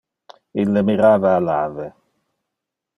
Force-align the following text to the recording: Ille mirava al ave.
Ille 0.63 0.83
mirava 0.89 1.35
al 1.37 1.55
ave. 1.59 1.89